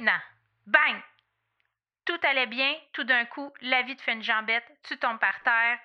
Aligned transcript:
Bang! 0.00 0.96
Tout 2.06 2.18
allait 2.28 2.46
bien, 2.46 2.72
tout 2.94 3.04
d'un 3.04 3.24
coup, 3.26 3.50
la 3.60 3.82
vie 3.82 3.94
te 3.96 4.02
fait 4.02 4.14
une 4.14 4.22
jambette, 4.22 4.64
tu 4.88 4.96
tombes 4.96 5.18
par 5.20 5.34
terre. 5.44 5.78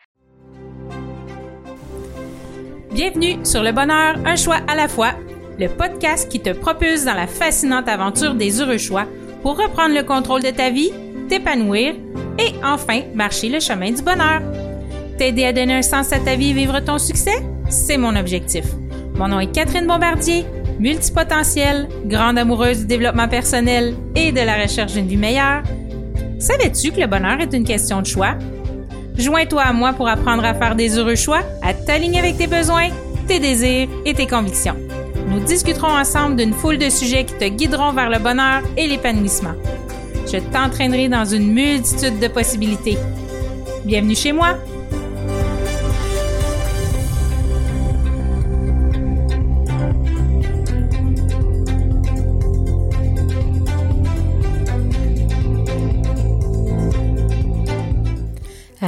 Bienvenue 2.91 3.45
sur 3.45 3.61
Le 3.61 3.73
Bonheur, 3.73 4.15
un 4.25 4.37
choix 4.37 4.59
à 4.69 4.75
la 4.75 4.87
fois, 4.87 5.11
le 5.59 5.67
podcast 5.67 6.31
qui 6.31 6.41
te 6.41 6.51
propulse 6.51 7.03
dans 7.03 7.13
la 7.13 7.27
fascinante 7.27 7.89
aventure 7.89 8.35
des 8.35 8.61
heureux 8.61 8.77
choix 8.77 9.05
pour 9.41 9.57
reprendre 9.57 9.93
le 9.93 10.03
contrôle 10.03 10.43
de 10.43 10.51
ta 10.51 10.69
vie, 10.69 10.91
t'épanouir 11.27 11.95
et 12.39 12.53
enfin 12.63 13.01
marcher 13.13 13.49
le 13.49 13.59
chemin 13.59 13.91
du 13.91 14.01
bonheur. 14.01 14.41
T'aider 15.17 15.45
à 15.45 15.53
donner 15.53 15.75
un 15.75 15.81
sens 15.81 16.13
à 16.13 16.19
ta 16.19 16.35
vie 16.35 16.51
et 16.51 16.53
vivre 16.53 16.79
ton 16.79 16.99
succès, 16.99 17.43
c'est 17.69 17.97
mon 17.97 18.15
objectif. 18.15 18.65
Mon 19.15 19.27
nom 19.27 19.41
est 19.41 19.51
Catherine 19.51 19.87
Bombardier 19.87 20.45
multipotentielle, 20.79 21.87
grande 22.05 22.37
amoureuse 22.37 22.79
du 22.79 22.85
développement 22.85 23.27
personnel 23.27 23.95
et 24.15 24.31
de 24.31 24.41
la 24.41 24.61
recherche 24.61 24.93
d'une 24.93 25.07
vie 25.07 25.17
meilleure. 25.17 25.63
Savais-tu 26.39 26.91
que 26.91 26.99
le 26.99 27.07
bonheur 27.07 27.39
est 27.39 27.53
une 27.53 27.63
question 27.63 28.01
de 28.01 28.07
choix? 28.07 28.35
Joins-toi 29.17 29.61
à 29.61 29.73
moi 29.73 29.93
pour 29.93 30.07
apprendre 30.07 30.43
à 30.43 30.53
faire 30.53 30.75
des 30.75 30.97
heureux 30.97 31.15
choix, 31.15 31.41
à 31.61 31.73
t'aligner 31.73 32.19
avec 32.19 32.37
tes 32.37 32.47
besoins, 32.47 32.89
tes 33.27 33.39
désirs 33.39 33.87
et 34.05 34.13
tes 34.13 34.27
convictions. 34.27 34.75
Nous 35.27 35.39
discuterons 35.39 35.97
ensemble 35.97 36.35
d'une 36.35 36.53
foule 36.53 36.77
de 36.77 36.89
sujets 36.89 37.23
qui 37.23 37.33
te 37.33 37.45
guideront 37.45 37.93
vers 37.93 38.09
le 38.09 38.19
bonheur 38.19 38.61
et 38.77 38.87
l'épanouissement. 38.87 39.55
Je 40.31 40.37
t'entraînerai 40.37 41.07
dans 41.07 41.25
une 41.25 41.53
multitude 41.53 42.19
de 42.19 42.27
possibilités. 42.27 42.97
Bienvenue 43.85 44.15
chez 44.15 44.33
moi! 44.33 44.57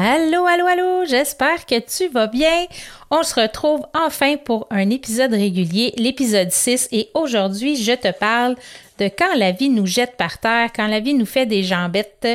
Allô, 0.09 0.45
allô, 0.45 0.65
allô, 0.67 1.05
j'espère 1.05 1.65
que 1.65 1.79
tu 1.79 2.07
vas 2.07 2.27
bien. 2.27 2.67
On 3.11 3.23
se 3.23 3.37
retrouve 3.37 3.85
enfin 3.93 4.37
pour 4.37 4.65
un 4.69 4.89
épisode 4.89 5.33
régulier, 5.33 5.93
l'épisode 5.97 6.49
6, 6.49 6.87
et 6.93 7.09
aujourd'hui, 7.13 7.75
je 7.75 7.91
te 7.91 8.13
parle 8.13 8.55
de 8.99 9.09
quand 9.09 9.35
la 9.35 9.51
vie 9.51 9.67
nous 9.67 9.85
jette 9.85 10.15
par 10.15 10.37
terre, 10.37 10.69
quand 10.73 10.87
la 10.87 11.01
vie 11.01 11.13
nous 11.13 11.25
fait 11.25 11.45
des 11.45 11.61
jambettes. 11.61 12.25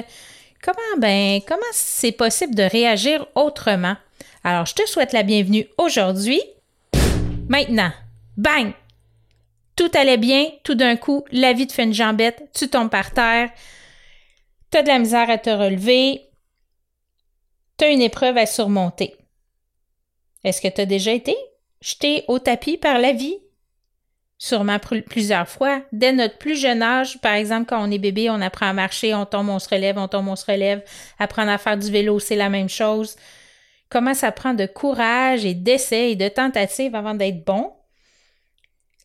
Comment, 0.62 0.98
ben, 0.98 1.40
comment 1.48 1.62
c'est 1.72 2.12
possible 2.12 2.54
de 2.54 2.62
réagir 2.62 3.26
autrement? 3.34 3.96
Alors, 4.44 4.66
je 4.66 4.74
te 4.74 4.86
souhaite 4.86 5.14
la 5.14 5.22
bienvenue 5.22 5.66
aujourd'hui. 5.78 6.42
Maintenant, 7.48 7.92
bang! 8.36 8.72
Tout 9.76 9.90
allait 9.94 10.18
bien, 10.18 10.44
tout 10.62 10.74
d'un 10.74 10.96
coup, 10.96 11.24
la 11.32 11.54
vie 11.54 11.66
te 11.66 11.72
fait 11.72 11.84
une 11.84 11.94
jambette, 11.94 12.50
tu 12.54 12.68
tombes 12.68 12.90
par 12.90 13.12
terre, 13.12 13.48
tu 14.70 14.76
as 14.76 14.82
de 14.82 14.88
la 14.88 14.98
misère 14.98 15.30
à 15.30 15.38
te 15.38 15.48
relever, 15.48 16.20
tu 17.78 17.84
as 17.84 17.90
une 17.90 18.02
épreuve 18.02 18.36
à 18.36 18.46
surmonter. 18.46 19.16
Est-ce 20.44 20.60
que 20.60 20.68
tu 20.68 20.80
as 20.80 20.86
déjà 20.86 21.12
été 21.12 21.36
jeté 21.80 22.24
au 22.28 22.38
tapis 22.38 22.76
par 22.76 22.98
la 22.98 23.12
vie? 23.12 23.38
Sûrement 24.38 24.78
plusieurs 24.80 25.48
fois. 25.48 25.82
Dès 25.92 26.12
notre 26.12 26.36
plus 26.36 26.56
jeune 26.56 26.82
âge, 26.82 27.20
par 27.20 27.34
exemple, 27.34 27.66
quand 27.66 27.86
on 27.86 27.92
est 27.92 27.98
bébé, 27.98 28.28
on 28.28 28.40
apprend 28.40 28.66
à 28.66 28.72
marcher, 28.72 29.14
on 29.14 29.24
tombe, 29.24 29.48
on 29.48 29.60
se 29.60 29.68
relève, 29.68 29.98
on 29.98 30.08
tombe, 30.08 30.26
on 30.26 30.34
se 30.34 30.50
relève. 30.50 30.82
Apprendre 31.20 31.52
à 31.52 31.58
faire 31.58 31.78
du 31.78 31.88
vélo, 31.90 32.18
c'est 32.18 32.34
la 32.34 32.48
même 32.48 32.68
chose. 32.68 33.14
Comment 33.88 34.14
ça 34.14 34.32
prend 34.32 34.54
de 34.54 34.66
courage 34.66 35.44
et 35.44 35.54
d'essais 35.54 36.10
et 36.10 36.16
de 36.16 36.26
tentatives 36.28 36.96
avant 36.96 37.14
d'être 37.14 37.44
bon? 37.44 37.72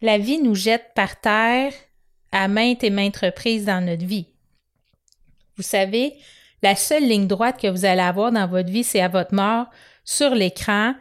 La 0.01 0.17
vie 0.17 0.39
nous 0.39 0.55
jette 0.55 0.91
par 0.95 1.19
terre 1.19 1.71
à 2.31 2.47
maintes 2.47 2.83
et 2.83 2.89
maintes 2.89 3.17
reprises 3.17 3.65
dans 3.65 3.85
notre 3.85 4.05
vie. 4.05 4.27
Vous 5.55 5.63
savez, 5.63 6.15
la 6.67 6.75
seule 6.75 7.07
ligne 7.07 7.27
droite 7.27 7.61
que 7.61 7.67
vous 7.67 7.85
allez 7.85 8.01
avoir 8.01 8.29
dans 8.29 8.45
votre 8.45 8.69
vie, 8.69 8.83
c'est 8.83 8.99
à 8.99 9.07
votre 9.07 9.33
mort 9.33 9.67
sur 10.03 10.35
l'écran. 10.35 10.95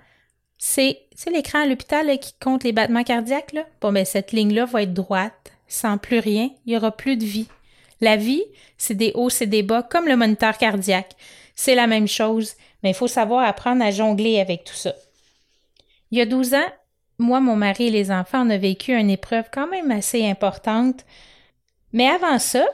C'est, 0.59 1.01
l'écran 1.27 1.63
à 1.63 1.67
l'hôpital 1.67 2.07
qui 2.21 2.35
compte 2.41 2.63
les 2.63 2.71
battements 2.71 3.03
cardiaques. 3.03 3.53
Bon, 3.81 3.93
ben, 3.93 4.05
cette 4.05 4.31
ligne-là 4.31 4.65
va 4.65 4.83
être 4.83 4.95
droite, 4.95 5.51
sans 5.67 5.99
plus 5.99 6.21
rien. 6.21 6.51
Il 6.65 6.71
n'y 6.71 6.77
aura 6.77 6.93
plus 6.93 7.17
de 7.17 7.25
vie. 7.25 7.49
La 8.01 8.17
vie, 8.17 8.45
c'est 8.79 8.95
des 8.95 9.11
hauts, 9.17 9.29
c'est 9.29 9.49
des 9.49 9.65
bas, 9.65 9.83
comme 9.83 10.07
le 10.07 10.17
moniteur 10.17 10.57
cardiaque. 10.57 11.17
C'est 11.57 11.75
la 11.75 11.89
même 11.89 12.07
chose, 12.07 12.55
mais 12.85 12.91
il 12.91 12.95
faut 12.95 13.09
savoir 13.09 13.45
apprendre 13.45 13.85
à 13.85 13.91
jongler 13.91 14.39
avec 14.39 14.63
tout 14.63 14.75
ça. 14.75 14.95
Il 16.13 16.19
y 16.19 16.21
a 16.21 16.27
12 16.27 16.55
ans, 16.55 16.73
moi, 17.19 17.41
mon 17.41 17.57
mari 17.57 17.89
et 17.89 17.91
les 17.91 18.13
enfants, 18.13 18.47
on 18.47 18.51
a 18.51 18.57
vécu 18.57 18.93
une 18.93 19.11
épreuve 19.11 19.47
quand 19.53 19.67
même 19.67 19.91
assez 19.91 20.25
importante. 20.25 21.05
Mais 21.93 22.07
avant 22.07 22.39
ça, 22.39 22.65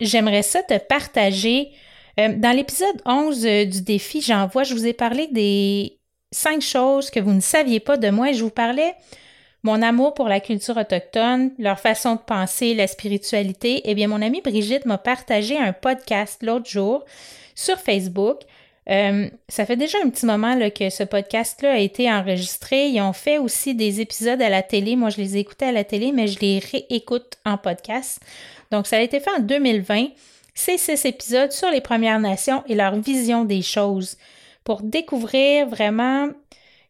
j'aimerais 0.00 0.44
ça 0.44 0.62
te 0.62 0.78
partager 0.78 1.72
euh, 2.20 2.34
dans 2.36 2.54
l'épisode 2.54 3.00
11 3.04 3.46
euh, 3.46 3.64
du 3.64 3.82
défi 3.82 4.20
J'envoie, 4.20 4.64
je 4.64 4.74
vous 4.74 4.86
ai 4.86 4.92
parlé 4.92 5.28
des 5.28 5.98
cinq 6.30 6.62
choses 6.62 7.10
que 7.10 7.20
vous 7.20 7.32
ne 7.32 7.40
saviez 7.40 7.80
pas 7.80 7.96
de 7.96 8.10
moi 8.10 8.32
je 8.32 8.42
vous 8.42 8.50
parlais 8.50 8.94
mon 9.66 9.82
amour 9.82 10.14
pour 10.14 10.28
la 10.28 10.38
culture 10.38 10.76
autochtone, 10.76 11.50
leur 11.58 11.80
façon 11.80 12.14
de 12.14 12.20
penser, 12.20 12.72
la 12.74 12.86
spiritualité. 12.86 13.82
Eh 13.84 13.96
bien, 13.96 14.06
mon 14.06 14.22
amie 14.22 14.40
Brigitte 14.40 14.86
m'a 14.86 14.96
partagé 14.96 15.58
un 15.58 15.72
podcast 15.72 16.40
l'autre 16.44 16.70
jour 16.70 17.04
sur 17.56 17.76
Facebook. 17.78 18.42
Euh, 18.88 19.28
ça 19.48 19.66
fait 19.66 19.74
déjà 19.74 19.98
un 20.04 20.08
petit 20.08 20.24
moment 20.24 20.56
que 20.70 20.88
ce 20.88 21.02
podcast-là 21.02 21.72
a 21.72 21.78
été 21.78 22.08
enregistré. 22.08 22.90
Ils 22.90 23.00
ont 23.00 23.12
fait 23.12 23.38
aussi 23.38 23.74
des 23.74 24.00
épisodes 24.00 24.40
à 24.40 24.48
la 24.48 24.62
télé. 24.62 24.94
Moi, 24.94 25.10
je 25.10 25.16
les 25.16 25.36
ai 25.36 25.40
écoutés 25.40 25.64
à 25.64 25.72
la 25.72 25.82
télé, 25.82 26.12
mais 26.12 26.28
je 26.28 26.38
les 26.38 26.60
réécoute 26.60 27.38
en 27.44 27.58
podcast. 27.58 28.20
Donc, 28.70 28.86
ça 28.86 28.98
a 28.98 29.00
été 29.00 29.18
fait 29.18 29.30
en 29.36 29.40
2020 29.40 30.10
c'est 30.56 30.78
six 30.78 31.04
épisodes 31.04 31.52
sur 31.52 31.70
les 31.70 31.82
Premières 31.82 32.18
Nations 32.18 32.64
et 32.66 32.74
leur 32.74 32.96
vision 32.96 33.44
des 33.44 33.60
choses 33.62 34.16
pour 34.64 34.82
découvrir 34.82 35.68
vraiment 35.68 36.30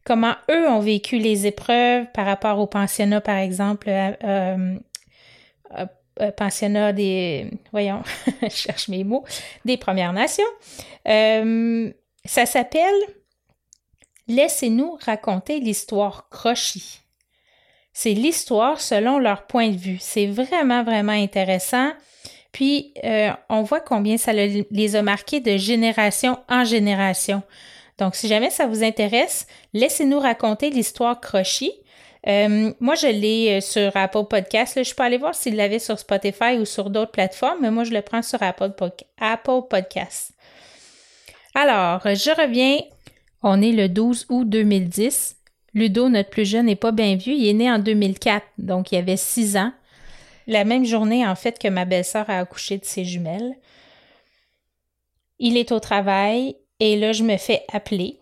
comment 0.04 0.34
eux 0.50 0.69
ont 0.69 0.78
vécu 0.78 1.19
les 1.19 1.47
épreuves 1.47 2.06
par 2.15 2.27
rapport 2.27 2.60
au 2.60 2.69
pensionnat, 2.69 3.21
par 3.21 3.37
exemple, 3.37 3.88
euh, 3.91 4.12
euh, 4.25 5.87
euh, 6.21 6.31
pensionnat 6.31 6.93
des, 6.93 7.50
voyons, 7.72 8.03
je 8.43 8.49
cherche 8.49 8.87
mes 8.88 9.03
mots, 9.03 9.25
des 9.65 9.77
Premières 9.77 10.12
Nations. 10.12 10.44
ça 11.04 12.47
s'appelle 12.47 12.94
Laissez-nous 14.28 14.97
raconter 15.04 15.60
l'histoire 15.60 16.28
Crochy. 16.31 17.00
C'est 17.93 18.12
l'histoire 18.12 18.81
selon 18.81 19.19
leur 19.19 19.47
point 19.47 19.71
de 19.71 19.77
vue. 19.77 19.98
C'est 20.00 20.27
vraiment, 20.27 20.83
vraiment 20.83 21.12
intéressant. 21.12 21.93
Puis, 22.56 22.94
euh, 23.05 23.33
on 23.50 23.65
voit 23.65 23.81
combien 23.81 24.17
ça 24.17 24.33
les 24.33 24.97
a 24.97 25.03
marqués 25.03 25.41
de 25.41 25.59
génération 25.59 26.39
en 26.49 26.65
génération. 26.65 27.43
Donc, 27.99 28.15
si 28.15 28.28
jamais 28.28 28.49
ça 28.49 28.67
vous 28.67 28.83
intéresse, 28.83 29.47
laissez-nous 29.75 30.19
raconter 30.19 30.71
l'histoire 30.71 31.21
Crochy. 31.21 31.71
Euh, 32.27 32.72
moi, 32.81 32.95
je 32.95 33.09
l'ai 33.09 33.59
euh, 33.59 33.61
sur 33.61 33.95
Apple 33.95 34.25
Podcast. 34.31 34.83
je 34.83 34.95
peux 34.95 35.03
aller 35.03 35.19
voir 35.19 35.34
s'il 35.34 35.56
l'avait 35.56 35.78
sur 35.78 35.99
Spotify 35.99 36.56
ou 36.59 36.65
sur 36.65 36.89
d'autres 36.89 37.11
plateformes, 37.11 37.59
mais 37.61 37.71
moi, 37.71 37.84
je 37.84 37.93
le 37.93 38.00
prends 38.00 38.22
sur 38.22 38.43
Apple, 38.43 38.72
Apple 39.21 39.69
Podcast. 39.69 40.33
Alors, 41.55 42.00
je 42.05 42.31
reviens. 42.43 42.78
On 43.43 43.61
est 43.61 43.72
le 43.72 43.91
12 43.91 44.28
août 44.31 44.49
2010. 44.49 45.37
Ludo, 45.75 46.09
notre 46.09 46.31
plus 46.31 46.49
jeune, 46.49 46.65
n'est 46.66 46.75
pas 46.75 46.93
bien 46.93 47.16
vieux. 47.16 47.34
Il 47.34 47.47
est 47.47 47.53
né 47.53 47.71
en 47.71 47.81
2004, 47.81 48.47
donc 48.56 48.93
il 48.93 48.97
avait 48.97 49.19
6 49.19 49.59
ans 49.59 49.72
la 50.47 50.65
même 50.65 50.84
journée, 50.84 51.27
en 51.27 51.34
fait, 51.34 51.59
que 51.59 51.69
ma 51.69 51.84
belle-sœur 51.84 52.29
a 52.31 52.39
accouché 52.39 52.79
de 52.79 52.84
ses 52.84 53.05
jumelles. 53.05 53.57
Il 55.39 55.57
est 55.57 55.73
au 55.73 55.81
travail 55.81 56.57
et 56.81 56.97
là, 56.97 57.12
je 57.12 57.23
me 57.23 57.37
fais 57.37 57.65
appeler 57.73 58.19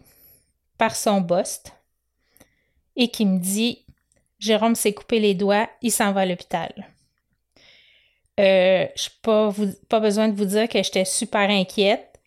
par 0.79 0.97
son 0.97 1.21
boss 1.21 1.63
et 2.97 3.09
qui 3.09 3.27
me 3.27 3.39
dit 3.39 3.85
Jérôme 4.39 4.75
s'est 4.75 4.93
coupé 4.93 5.21
les 5.21 5.35
doigts, 5.35 5.69
il 5.81 5.91
s'en 5.93 6.13
va 6.13 6.23
à 6.23 6.27
l'hôpital. 6.27 6.73
Euh, 8.41 8.87
je 8.97 9.09
n'ai 9.09 9.15
pas, 9.23 9.55
pas 9.89 10.01
besoin 10.01 10.29
de 10.29 10.37
vous 10.37 10.45
dire 10.45 10.69
que 10.69 10.83
j'étais 10.83 11.05
super 11.05 11.49
inquiète. 11.49 12.21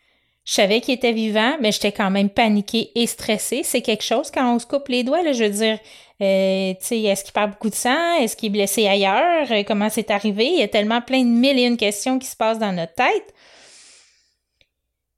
Je 0.46 0.54
savais 0.54 0.80
qu'il 0.80 0.94
était 0.94 1.12
vivant, 1.12 1.58
mais 1.60 1.74
j'étais 1.74 1.92
quand 1.92 2.10
même 2.10 2.30
paniquée 2.30 2.92
et 2.96 3.06
stressée. 3.06 3.64
C'est 3.64 3.82
quelque 3.82 4.04
chose 4.04 4.32
quand 4.32 4.56
on 4.56 4.60
se 4.60 4.66
coupe 4.66 4.88
les 4.88 5.04
doigts, 5.04 5.22
là, 5.22 5.34
je 5.34 5.44
veux 5.44 5.50
dire, 5.50 5.80
euh, 6.22 6.74
est-ce 6.80 7.24
qu'il 7.24 7.34
perd 7.34 7.52
beaucoup 7.52 7.70
de 7.70 7.76
sang? 7.76 8.16
Est-ce 8.20 8.36
qu'il 8.36 8.48
est 8.48 8.52
blessé 8.52 8.88
ailleurs? 8.88 9.52
Euh, 9.52 9.64
comment 9.66 9.90
c'est 9.90 10.12
arrivé? 10.12 10.46
Il 10.46 10.60
y 10.60 10.64
a 10.64 10.68
tellement 10.68 11.02
plein 11.02 11.22
de 11.22 11.30
mille 11.30 11.60
et 11.60 11.66
une 11.66 11.78
questions 11.78 12.20
qui 12.20 12.28
se 12.28 12.36
passent 12.36 12.60
dans 12.60 12.74
notre 12.74 12.96
tête. 12.96 13.34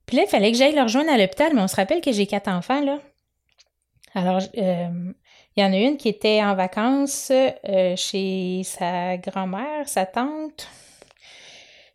Puis 0.06 0.16
là, 0.16 0.24
il 0.24 0.28
fallait 0.28 0.52
que 0.52 0.58
j'aille 0.58 0.74
le 0.74 0.82
rejoindre 0.82 1.10
à 1.10 1.18
l'hôpital, 1.18 1.52
mais 1.54 1.62
on 1.62 1.68
se 1.68 1.76
rappelle 1.76 2.00
que 2.00 2.12
j'ai 2.12 2.26
quatre 2.26 2.48
enfants, 2.48 2.80
là. 2.80 2.98
Alors, 4.14 4.40
euh, 4.58 5.12
il 5.56 5.62
y 5.62 5.64
en 5.64 5.72
a 5.72 5.76
une 5.76 5.96
qui 5.96 6.08
était 6.08 6.42
en 6.42 6.54
vacances 6.56 7.30
chez 7.96 8.62
sa 8.64 9.16
grand-mère, 9.18 9.88
sa 9.88 10.04
tante, 10.04 10.68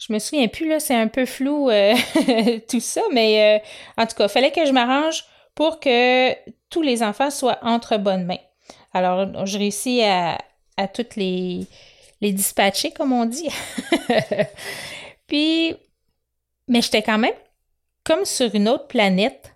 je 0.05 0.13
me 0.13 0.19
souviens 0.19 0.47
plus, 0.47 0.67
là, 0.67 0.79
c'est 0.79 0.95
un 0.95 1.07
peu 1.07 1.25
flou 1.25 1.69
euh, 1.69 1.95
tout 2.69 2.79
ça, 2.79 3.01
mais 3.11 3.59
euh, 3.59 4.01
en 4.01 4.05
tout 4.05 4.15
cas, 4.15 4.25
il 4.25 4.29
fallait 4.29 4.51
que 4.51 4.65
je 4.65 4.71
m'arrange 4.71 5.25
pour 5.55 5.79
que 5.79 6.33
tous 6.69 6.81
les 6.81 7.01
enfants 7.01 7.31
soient 7.31 7.57
entre 7.61 7.97
bonnes 7.97 8.25
mains. 8.25 8.37
Alors, 8.95 9.45
je 9.45 9.57
réussis 9.57 10.01
à, 10.03 10.37
toutes 10.93 11.17
les, 11.17 11.67
les 12.21 12.31
dispatcher, 12.31 12.91
comme 12.91 13.11
on 13.11 13.25
dit. 13.25 13.49
puis, 15.27 15.75
mais 16.69 16.81
j'étais 16.81 17.01
quand 17.01 17.17
même 17.17 17.33
comme 18.05 18.23
sur 18.23 18.55
une 18.55 18.69
autre 18.69 18.87
planète. 18.87 19.53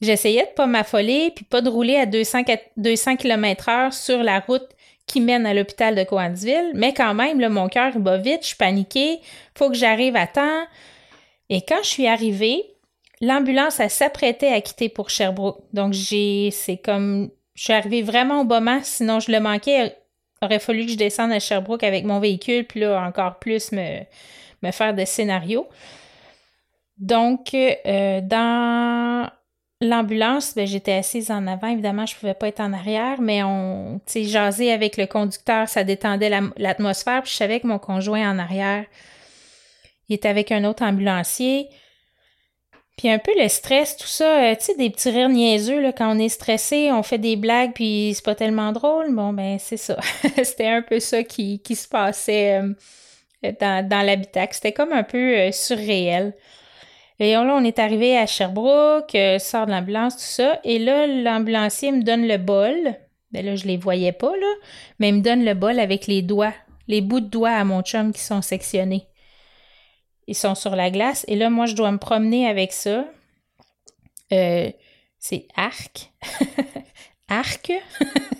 J'essayais 0.00 0.46
de 0.46 0.52
pas 0.52 0.66
m'affoler 0.66 1.32
puis 1.34 1.44
pas 1.44 1.62
de 1.62 1.68
rouler 1.68 1.96
à 1.96 2.06
200, 2.06 2.42
200 2.76 3.16
km/h 3.16 3.90
sur 3.90 4.22
la 4.22 4.38
route 4.38 4.68
qui 5.06 5.20
mène 5.20 5.44
à 5.44 5.52
l'hôpital 5.52 5.96
de 5.96 6.04
Coansville, 6.04 6.70
mais 6.74 6.94
quand 6.94 7.14
même, 7.14 7.40
là, 7.40 7.48
mon 7.48 7.68
cœur 7.68 7.98
bat 7.98 8.18
vite, 8.18 8.42
je 8.42 8.48
suis 8.48 8.56
paniquée, 8.56 9.20
faut 9.58 9.68
que 9.68 9.74
j'arrive 9.74 10.14
à 10.14 10.28
temps. 10.28 10.64
Et 11.48 11.62
quand 11.62 11.82
je 11.82 11.88
suis 11.88 12.06
arrivée, 12.06 12.62
l'ambulance, 13.20 13.84
s'apprêtait 13.88 14.52
à 14.52 14.60
quitter 14.60 14.88
pour 14.88 15.10
Sherbrooke. 15.10 15.64
Donc, 15.72 15.92
j'ai, 15.92 16.52
c'est 16.52 16.76
comme, 16.76 17.30
je 17.54 17.64
suis 17.64 17.72
arrivée 17.72 18.02
vraiment 18.02 18.40
au 18.40 18.44
moment, 18.44 18.80
sinon 18.82 19.20
je 19.20 19.30
le 19.30 19.40
manquais. 19.40 19.94
Il 20.40 20.44
aurait 20.44 20.58
fallu 20.58 20.86
que 20.86 20.92
je 20.92 20.96
descende 20.96 21.32
à 21.32 21.38
Sherbrooke 21.38 21.84
avec 21.84 22.04
mon 22.04 22.18
véhicule, 22.18 22.64
puis 22.66 22.80
là, 22.80 23.04
encore 23.06 23.38
plus 23.38 23.72
me, 23.72 24.00
faire 24.72 24.94
des 24.94 25.06
scénarios. 25.06 25.68
Donc, 26.98 27.54
euh, 27.54 28.20
dans 28.20 29.30
l'ambulance, 29.80 30.54
ben, 30.54 30.66
j'étais 30.66 30.92
assise 30.92 31.30
en 31.30 31.46
avant. 31.46 31.68
Évidemment, 31.68 32.06
je 32.06 32.14
ne 32.14 32.20
pouvais 32.20 32.34
pas 32.34 32.48
être 32.48 32.60
en 32.60 32.72
arrière, 32.72 33.20
mais 33.20 33.42
on, 33.42 34.00
tu 34.06 34.24
sais, 34.24 34.72
avec 34.72 34.96
le 34.96 35.06
conducteur, 35.06 35.68
ça 35.68 35.84
détendait 35.84 36.30
l'atmosphère. 36.56 37.22
puis 37.22 37.32
je 37.32 37.36
savais 37.36 37.60
que 37.60 37.66
mon 37.66 37.78
conjoint 37.78 38.30
en 38.30 38.38
arrière, 38.38 38.84
il 40.08 40.14
était 40.14 40.28
avec 40.28 40.52
un 40.52 40.64
autre 40.64 40.84
ambulancier. 40.84 41.68
Puis 43.02 43.10
un 43.10 43.18
peu 43.18 43.32
le 43.36 43.48
stress, 43.48 43.96
tout 43.96 44.06
ça, 44.06 44.44
euh, 44.44 44.54
tu 44.54 44.66
sais, 44.66 44.76
des 44.76 44.88
petits 44.88 45.10
rires 45.10 45.28
niaiseux, 45.28 45.80
là, 45.80 45.92
quand 45.92 46.14
on 46.14 46.20
est 46.20 46.28
stressé, 46.28 46.92
on 46.92 47.02
fait 47.02 47.18
des 47.18 47.34
blagues, 47.34 47.72
puis 47.74 48.12
c'est 48.14 48.24
pas 48.24 48.36
tellement 48.36 48.70
drôle. 48.70 49.12
Bon, 49.12 49.32
ben, 49.32 49.56
c'est 49.58 49.76
ça. 49.76 49.96
C'était 50.44 50.68
un 50.68 50.82
peu 50.82 51.00
ça 51.00 51.24
qui, 51.24 51.58
qui 51.62 51.74
se 51.74 51.88
passait 51.88 52.62
euh, 52.62 53.52
dans, 53.60 53.88
dans 53.88 54.06
l'habitacle. 54.06 54.54
C'était 54.54 54.70
comme 54.70 54.92
un 54.92 55.02
peu 55.02 55.18
euh, 55.18 55.50
surréel. 55.50 56.32
Et 57.18 57.32
là, 57.32 57.56
on 57.58 57.64
est 57.64 57.80
arrivé 57.80 58.16
à 58.16 58.26
Sherbrooke, 58.26 59.16
sort 59.40 59.66
de 59.66 59.72
l'ambulance, 59.72 60.14
tout 60.14 60.22
ça. 60.22 60.60
Et 60.62 60.78
là, 60.78 61.08
l'ambulancier 61.08 61.90
me 61.90 62.04
donne 62.04 62.28
le 62.28 62.38
bol. 62.38 62.94
Ben 63.32 63.44
là, 63.44 63.56
je 63.56 63.66
les 63.66 63.78
voyais 63.78 64.12
pas, 64.12 64.30
là. 64.30 64.54
Mais 65.00 65.08
il 65.08 65.16
me 65.16 65.22
donne 65.22 65.44
le 65.44 65.54
bol 65.54 65.80
avec 65.80 66.06
les 66.06 66.22
doigts, 66.22 66.54
les 66.86 67.00
bouts 67.00 67.18
de 67.18 67.26
doigts 67.26 67.50
à 67.50 67.64
mon 67.64 67.82
chum 67.82 68.12
qui 68.12 68.20
sont 68.20 68.42
sectionnés. 68.42 69.08
Ils 70.32 70.34
sont 70.34 70.54
sur 70.54 70.74
la 70.74 70.90
glace. 70.90 71.26
Et 71.28 71.36
là, 71.36 71.50
moi, 71.50 71.66
je 71.66 71.74
dois 71.74 71.92
me 71.92 71.98
promener 71.98 72.48
avec 72.48 72.72
ça. 72.72 73.04
Euh, 74.32 74.70
c'est 75.18 75.46
arc. 75.54 76.10
arc? 77.28 77.70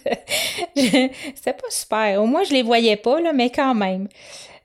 C'était 0.75 1.53
pas 1.53 1.69
super. 1.69 2.23
Au 2.23 2.25
moins, 2.25 2.45
je 2.45 2.55
les 2.55 2.63
voyais 2.63 2.97
pas, 2.97 3.21
là, 3.21 3.35
mais 3.35 3.51
quand 3.51 3.75
même. 3.75 4.09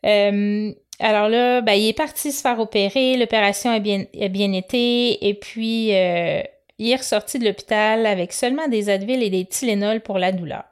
Euh, 0.06 0.71
alors 1.00 1.27
là, 1.27 1.59
ben, 1.59 1.74
il 1.74 1.89
est 1.89 1.97
parti 1.97 2.31
se 2.31 2.39
faire 2.41 2.62
opérer. 2.62 3.18
L'opération 3.18 3.71
a 3.71 3.80
bien, 3.80 4.06
bien 4.13 4.53
été. 4.53 5.27
Et 5.27 5.33
puis, 5.33 5.94
euh, 5.94 6.41
il 6.80 6.89
est 6.89 6.95
ressorti 6.95 7.39
de 7.39 7.45
l'hôpital 7.45 8.06
avec 8.06 8.31
seulement 8.31 8.69
des 8.69 8.88
Advil 8.88 9.21
et 9.21 9.30
des 9.30 9.44
Tylenol 9.44 10.00
pour 10.00 10.18
la 10.18 10.31
douleur. 10.31 10.63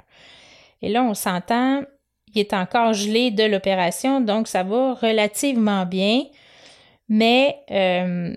Et 0.82 0.88
là, 0.88 1.04
on 1.04 1.16
s'entend, 1.16 1.84
il 2.34 2.40
est 2.40 2.54
encore 2.54 2.94
gelé 2.94 3.30
de 3.32 3.44
l'opération, 3.44 4.22
donc 4.22 4.48
ça 4.48 4.64
va 4.64 4.94
relativement 4.94 5.86
bien. 5.86 6.24
Mais 7.10 7.60
euh, 7.72 8.36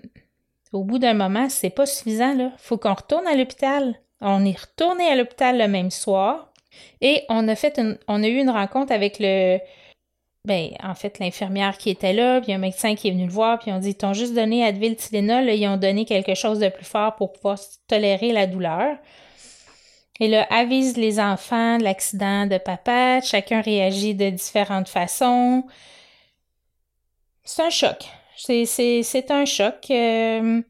au 0.71 0.83
bout 0.83 0.99
d'un 0.99 1.13
moment, 1.13 1.49
c'est 1.49 1.69
pas 1.69 1.85
suffisant. 1.85 2.33
Il 2.33 2.51
faut 2.57 2.77
qu'on 2.77 2.93
retourne 2.93 3.27
à 3.27 3.35
l'hôpital. 3.35 3.99
On 4.21 4.45
est 4.45 4.59
retourné 4.59 5.07
à 5.07 5.15
l'hôpital 5.15 5.57
le 5.57 5.67
même 5.67 5.91
soir 5.91 6.51
et 7.01 7.23
on 7.29 7.47
a 7.47 7.55
fait 7.55 7.81
on 8.07 8.23
a 8.23 8.27
eu 8.27 8.37
une 8.37 8.49
rencontre 8.49 8.91
avec 8.91 9.17
le 9.19 9.59
ben, 10.45 10.69
en 10.81 10.95
fait, 10.95 11.19
l'infirmière 11.19 11.77
qui 11.77 11.89
était 11.89 12.13
là, 12.13 12.41
puis 12.41 12.53
un 12.53 12.57
médecin 12.57 12.95
qui 12.95 13.09
est 13.09 13.11
venu 13.11 13.25
le 13.25 13.31
voir, 13.31 13.59
puis 13.59 13.71
on 13.71 13.79
dit, 13.79 13.89
ils 13.89 13.95
t'ont 13.95 14.13
juste 14.13 14.33
donné 14.33 14.63
Advil 14.63 14.95
Tylenol, 14.95 15.49
ils 15.49 15.67
ont 15.67 15.77
donné 15.77 16.05
quelque 16.05 16.33
chose 16.33 16.59
de 16.59 16.69
plus 16.69 16.85
fort 16.85 17.15
pour 17.15 17.33
pouvoir 17.33 17.59
tolérer 17.87 18.31
la 18.31 18.47
douleur. 18.47 18.97
Et 20.19 20.27
là, 20.27 20.47
avise 20.49 20.97
les 20.97 21.19
enfants 21.19 21.77
de 21.77 21.83
l'accident 21.83 22.45
de 22.45 22.57
papa. 22.57 23.21
Chacun 23.21 23.61
réagit 23.61 24.15
de 24.15 24.29
différentes 24.29 24.89
façons. 24.89 25.63
C'est 27.43 27.61
un 27.63 27.69
choc. 27.69 28.05
C'est 28.39 29.31
un 29.31 29.45
choc. 29.45 29.75
Euh, 29.91 30.61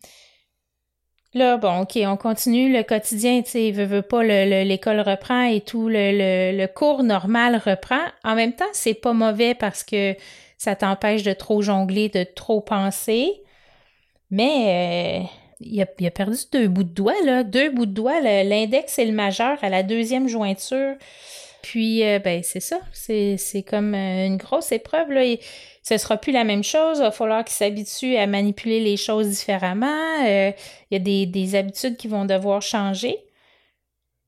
là, 1.34 1.58
bon, 1.58 1.82
OK, 1.82 1.98
on 2.06 2.18
continue. 2.18 2.74
Le 2.74 2.84
quotidien, 2.84 3.42
tu 3.42 3.52
sais, 3.52 3.72
veut, 3.72 3.86
veut 3.86 4.02
pas, 4.02 4.24
l'école 4.24 5.02
reprend 5.02 5.44
et 5.44 5.62
tout, 5.62 5.88
le, 5.90 6.66
cours 6.68 7.04
normal 7.04 7.62
reprend. 7.64 8.06
En 8.24 8.36
même 8.36 8.54
temps, 8.54 8.66
c'est 8.74 8.94
pas 8.94 9.14
mauvais 9.14 9.56
parce 9.56 9.84
que 9.84 10.16
ça 10.58 10.76
t'empêche 10.76 11.24
de 11.24 11.34
trop 11.34 11.62
jongler, 11.62 12.10
de 12.10 12.24
trop 12.24 12.62
penser. 12.62 13.44
Mais... 14.32 15.24
Euh, 15.24 15.36
il 15.62 15.82
a, 15.82 16.12
perdu 16.12 16.38
deux 16.52 16.68
bouts 16.68 16.84
de 16.84 16.94
doigts, 16.94 17.22
là. 17.26 17.44
Deux 17.44 17.70
bouts 17.70 17.86
de 17.86 17.92
doigts, 17.92 18.22
l'index 18.22 18.98
et 18.98 19.06
le 19.06 19.12
majeur 19.12 19.58
à 19.62 19.70
la 19.70 19.84
deuxième 19.84 20.28
jointure. 20.28 20.96
Puis, 21.62 22.04
euh, 22.04 22.20
ben, 22.20 22.42
c'est 22.44 22.60
ça. 22.60 22.80
C'est, 22.94 23.38
comme 23.68 23.94
euh, 23.94 24.26
une 24.26 24.38
grosse 24.38 24.72
épreuve, 24.72 25.12
là. 25.12 25.24
ce 25.84 25.98
sera 25.98 26.18
plus 26.18 26.32
la 26.32 26.44
même 26.44 26.64
chose. 26.64 26.98
Il 27.00 27.04
va 27.04 27.12
falloir 27.12 27.44
qu'il 27.44 27.56
s'habitue 27.56 28.16
à 28.16 28.28
manipuler 28.28 28.80
les 28.80 28.98
choses 28.98 29.28
différemment. 29.30 30.26
Euh, 30.26 30.52
il 30.92 30.94
y 30.94 30.96
a 30.96 31.00
des, 31.00 31.26
des, 31.26 31.56
habitudes 31.56 31.98
qui 31.98 32.08
vont 32.08 32.26
devoir 32.26 32.62
changer. 32.62 33.18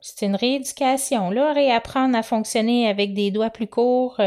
C'est 0.00 0.26
une 0.26 0.36
rééducation, 0.36 1.30
là. 1.30 1.52
Réapprendre 1.52 2.16
à 2.16 2.22
fonctionner 2.22 2.88
avec 2.88 3.14
des 3.14 3.30
doigts 3.30 3.50
plus 3.50 3.68
courts. 3.68 4.20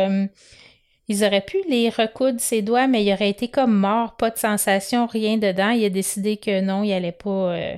Ils 1.08 1.24
auraient 1.24 1.42
pu 1.42 1.58
les 1.70 1.90
recoudre 1.90 2.40
ses 2.40 2.62
doigts, 2.62 2.88
mais 2.88 3.04
il 3.04 3.14
aurait 3.14 3.30
été 3.30 3.48
comme 3.48 3.76
mort, 3.76 4.16
pas 4.18 4.32
de 4.32 4.38
sensation, 4.38 5.06
rien 5.06 5.38
dedans. 5.38 5.70
Il 5.70 5.86
a 5.86 5.90
décidé 5.90 6.38
que 6.38 6.62
non, 6.62 6.84
il 6.84 6.94
allait 6.94 7.12
pas, 7.12 7.54
euh, 7.54 7.76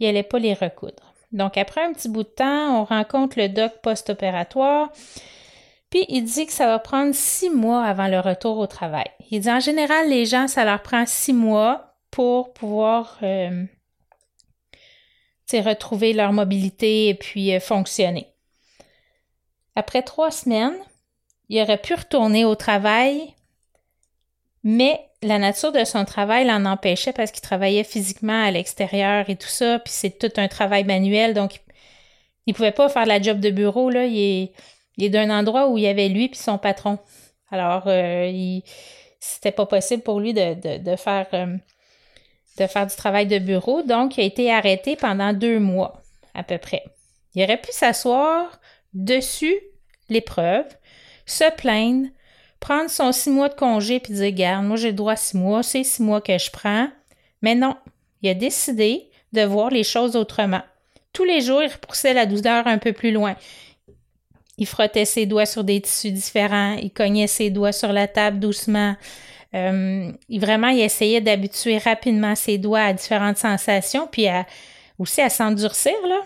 allait 0.00 0.22
pas 0.22 0.38
les 0.38 0.54
recoudre. 0.54 1.13
Donc 1.34 1.58
après 1.58 1.84
un 1.84 1.92
petit 1.92 2.08
bout 2.08 2.22
de 2.22 2.28
temps, 2.28 2.80
on 2.80 2.84
rencontre 2.84 3.38
le 3.38 3.48
doc 3.48 3.72
post-opératoire. 3.82 4.90
Puis 5.90 6.06
il 6.08 6.22
dit 6.22 6.46
que 6.46 6.52
ça 6.52 6.66
va 6.66 6.78
prendre 6.78 7.14
six 7.14 7.50
mois 7.50 7.84
avant 7.84 8.08
le 8.08 8.20
retour 8.20 8.58
au 8.58 8.66
travail. 8.66 9.06
Il 9.30 9.40
dit 9.40 9.50
en 9.50 9.60
général, 9.60 10.08
les 10.08 10.24
gens, 10.24 10.48
ça 10.48 10.64
leur 10.64 10.80
prend 10.80 11.04
six 11.06 11.32
mois 11.32 11.96
pour 12.10 12.52
pouvoir 12.52 13.18
euh, 13.22 13.64
retrouver 15.52 16.12
leur 16.12 16.32
mobilité 16.32 17.08
et 17.08 17.14
puis 17.14 17.54
euh, 17.54 17.60
fonctionner. 17.60 18.28
Après 19.76 20.02
trois 20.02 20.30
semaines, 20.30 20.76
il 21.48 21.60
aurait 21.60 21.80
pu 21.80 21.94
retourner 21.94 22.44
au 22.44 22.54
travail, 22.54 23.34
mais 24.62 25.08
la 25.24 25.38
nature 25.38 25.72
de 25.72 25.84
son 25.84 26.04
travail 26.04 26.46
l'en 26.46 26.64
empêchait 26.64 27.12
parce 27.12 27.30
qu'il 27.30 27.42
travaillait 27.42 27.84
physiquement 27.84 28.44
à 28.44 28.50
l'extérieur 28.50 29.28
et 29.28 29.36
tout 29.36 29.48
ça, 29.48 29.78
puis 29.78 29.92
c'est 29.92 30.18
tout 30.18 30.32
un 30.36 30.48
travail 30.48 30.84
manuel, 30.84 31.34
donc 31.34 31.60
il 32.46 32.52
ne 32.52 32.56
pouvait 32.56 32.72
pas 32.72 32.88
faire 32.88 33.06
la 33.06 33.20
job 33.20 33.40
de 33.40 33.50
bureau, 33.50 33.90
là. 33.90 34.04
Il 34.04 34.50
est, 34.98 35.08
d'un 35.08 35.30
endroit 35.30 35.68
où 35.68 35.78
il 35.78 35.84
y 35.84 35.88
avait 35.88 36.08
lui 36.08 36.28
puis 36.28 36.38
son 36.38 36.58
patron. 36.58 36.98
Alors, 37.50 37.84
euh, 37.86 38.60
c'était 39.18 39.52
pas 39.52 39.66
possible 39.66 40.02
pour 40.02 40.20
lui 40.20 40.34
de, 40.34 40.78
de, 40.78 40.96
faire, 40.96 41.26
euh, 41.32 41.56
de 42.58 42.66
faire 42.66 42.86
du 42.86 42.94
travail 42.94 43.26
de 43.26 43.38
bureau, 43.38 43.82
donc 43.82 44.16
il 44.16 44.20
a 44.20 44.24
été 44.24 44.52
arrêté 44.52 44.96
pendant 44.96 45.32
deux 45.32 45.58
mois, 45.58 46.02
à 46.34 46.42
peu 46.42 46.58
près. 46.58 46.84
Il 47.34 47.42
aurait 47.42 47.60
pu 47.60 47.72
s'asseoir 47.72 48.60
dessus 48.92 49.58
l'épreuve, 50.08 50.66
se 51.26 51.50
plaindre, 51.56 52.08
prendre 52.64 52.88
son 52.88 53.12
six 53.12 53.28
mois 53.28 53.50
de 53.50 53.54
congé 53.54 54.00
puis 54.00 54.14
dire 54.14 54.32
Garde, 54.32 54.64
moi 54.64 54.76
j'ai 54.76 54.88
le 54.88 54.94
droit 54.94 55.16
six 55.16 55.36
mois, 55.36 55.62
c'est 55.62 55.84
six 55.84 56.02
mois 56.02 56.22
que 56.22 56.38
je 56.38 56.50
prends. 56.50 56.88
Mais 57.42 57.54
non, 57.54 57.76
il 58.22 58.30
a 58.30 58.34
décidé 58.34 59.10
de 59.34 59.42
voir 59.42 59.68
les 59.68 59.84
choses 59.84 60.16
autrement. 60.16 60.62
Tous 61.12 61.24
les 61.24 61.42
jours, 61.42 61.62
il 61.62 61.70
repoussait 61.70 62.14
la 62.14 62.24
douleur 62.24 62.66
un 62.66 62.78
peu 62.78 62.94
plus 62.94 63.12
loin. 63.12 63.36
Il 64.56 64.66
frottait 64.66 65.04
ses 65.04 65.26
doigts 65.26 65.44
sur 65.44 65.62
des 65.62 65.82
tissus 65.82 66.10
différents, 66.10 66.76
il 66.80 66.90
cognait 66.90 67.26
ses 67.26 67.50
doigts 67.50 67.72
sur 67.72 67.92
la 67.92 68.08
table 68.08 68.40
doucement. 68.40 68.96
Euh, 69.54 70.10
il, 70.30 70.40
vraiment, 70.40 70.68
il 70.68 70.80
essayait 70.80 71.20
d'habituer 71.20 71.76
rapidement 71.76 72.34
ses 72.34 72.56
doigts 72.56 72.80
à 72.80 72.92
différentes 72.94 73.36
sensations, 73.36 74.08
puis 74.10 74.26
aussi 74.98 75.20
à 75.20 75.28
s'endurcir. 75.28 75.92
Là. 76.08 76.20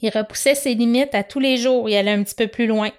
Il 0.00 0.10
repoussait 0.10 0.54
ses 0.54 0.74
limites 0.74 1.14
à 1.14 1.24
tous 1.24 1.40
les 1.40 1.56
jours, 1.56 1.88
il 1.88 1.96
allait 1.96 2.12
un 2.12 2.22
petit 2.22 2.36
peu 2.36 2.46
plus 2.46 2.68
loin 2.68 2.92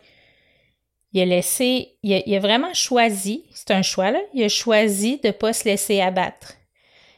il 1.15 1.21
a 1.21 1.25
laissé, 1.25 1.97
il 2.03 2.35
a, 2.35 2.39
vraiment 2.39 2.73
choisi, 2.73 3.45
c'est 3.53 3.71
un 3.71 3.81
choix 3.81 4.11
là, 4.11 4.19
il 4.33 4.43
a 4.43 4.49
choisi 4.49 5.17
de 5.23 5.27
ne 5.27 5.31
pas 5.31 5.53
se 5.53 5.63
laisser 5.63 6.01
abattre. 6.01 6.55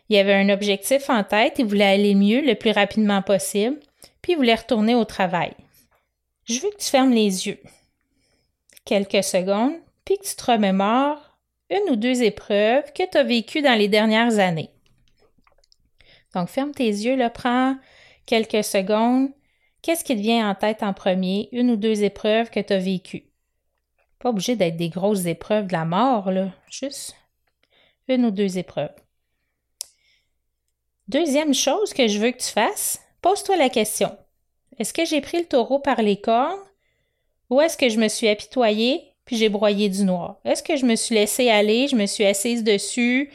Il 0.09 0.17
avait 0.17 0.35
un 0.35 0.49
objectif 0.49 1.09
en 1.09 1.23
tête, 1.23 1.55
il 1.57 1.65
voulait 1.65 1.83
aller 1.83 2.13
mieux 2.13 2.41
le 2.41 2.53
plus 2.53 2.69
rapidement 2.69 3.23
possible, 3.23 3.79
puis 4.21 4.33
il 4.33 4.35
voulait 4.35 4.53
retourner 4.53 4.93
au 4.93 5.03
travail. 5.03 5.53
Je 6.45 6.59
veux 6.59 6.69
que 6.69 6.77
tu 6.77 6.89
fermes 6.89 7.11
les 7.11 7.47
yeux 7.47 7.59
quelques 8.85 9.23
secondes, 9.23 9.73
puis 10.05 10.19
que 10.19 10.25
tu 10.25 10.35
te 10.35 10.51
remémores 10.51 11.35
une 11.71 11.91
ou 11.91 11.95
deux 11.95 12.21
épreuves 12.21 12.93
que 12.93 13.03
tu 13.09 13.17
as 13.17 13.23
vécues 13.23 13.63
dans 13.63 13.77
les 13.77 13.87
dernières 13.87 14.37
années. 14.37 14.69
Donc, 16.35 16.49
ferme 16.49 16.71
tes 16.71 16.87
yeux, 16.87 17.15
là, 17.15 17.31
prends 17.31 17.75
quelques 18.27 18.63
secondes. 18.63 19.29
Qu'est-ce 19.81 20.03
qui 20.03 20.15
te 20.15 20.21
vient 20.21 20.49
en 20.49 20.53
tête 20.53 20.83
en 20.83 20.93
premier? 20.93 21.49
Une 21.51 21.71
ou 21.71 21.75
deux 21.75 22.03
épreuves 22.03 22.51
que 22.51 22.59
tu 22.59 22.73
as 22.73 22.77
vécues. 22.77 23.26
Pas 24.19 24.29
obligé 24.29 24.55
d'être 24.55 24.77
des 24.77 24.89
grosses 24.89 25.25
épreuves 25.25 25.67
de 25.67 25.73
la 25.73 25.85
mort, 25.85 26.31
là. 26.31 26.51
Juste 26.69 27.15
une 28.07 28.25
ou 28.25 28.31
deux 28.31 28.57
épreuves. 28.57 28.95
Deuxième 31.07 31.53
chose 31.53 31.93
que 31.93 32.07
je 32.07 32.19
veux 32.19 32.31
que 32.31 32.41
tu 32.41 32.51
fasses, 32.51 32.99
pose-toi 33.21 33.57
la 33.57 33.69
question. 33.69 34.17
Est-ce 34.77 34.93
que 34.93 35.05
j'ai 35.05 35.21
pris 35.21 35.39
le 35.39 35.45
taureau 35.45 35.79
par 35.79 36.01
les 36.01 36.19
cornes 36.19 36.59
ou 37.49 37.61
est-ce 37.61 37.77
que 37.77 37.89
je 37.89 37.97
me 37.97 38.07
suis 38.07 38.27
apitoyée 38.27 39.13
puis 39.25 39.37
j'ai 39.37 39.49
broyé 39.49 39.89
du 39.89 40.03
noir? 40.03 40.39
Est-ce 40.45 40.63
que 40.63 40.77
je 40.77 40.85
me 40.85 40.95
suis 40.95 41.15
laissée 41.15 41.49
aller, 41.49 41.87
je 41.87 41.95
me 41.95 42.05
suis 42.05 42.25
assise 42.25 42.63
dessus, 42.63 43.31